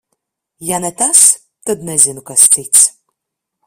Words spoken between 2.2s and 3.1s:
kas cits.